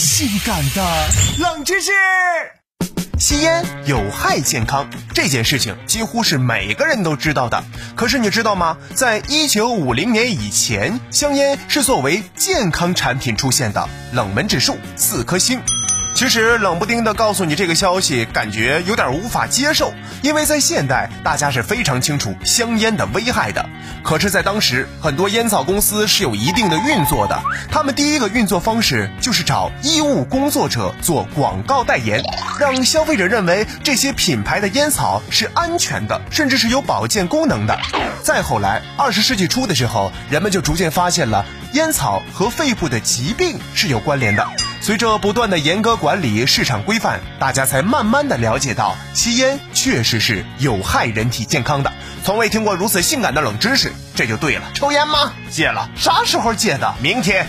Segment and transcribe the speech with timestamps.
[0.00, 1.08] 性感的
[1.40, 1.90] 冷知识：
[3.18, 7.62] 吸烟有害健康这件事情几乎是每个人都知道的。
[7.94, 8.78] 可是你知道吗？
[8.94, 15.60] 在一九五零年以前，香烟是作为健康产品出现的，冷门指数四颗星。
[16.12, 23.64] 其实冷不丁的告诉你这个消息，感觉有点无法接受，因为在现代，大家是非常清楚香烟的危害的。
[24.02, 27.40] 可是，在当时，很多烟草公司是有一定的运作的。
[27.70, 32.22] 他们第一个运作方式就是找医务工作者做广告代言，
[32.58, 37.78] 让消费者认为这些品牌的烟草是安全的，甚至是有保健功能的。
[38.22, 44.46] 再后来，二十世纪初的时候，人们就逐渐发现了烟草和肺部的疾病是有关联的。
[44.82, 51.92] 随着不断的严格管理、市场规范，大家才慢慢的了解到，吸烟确实是有害人体健康的。
[52.24, 54.62] 从未听过如此性感的冷知识，这就对了。
[54.74, 55.34] 抽烟吗？
[55.50, 55.90] 戒了。
[55.96, 56.94] 啥时候戒的？
[57.02, 57.46] 明天。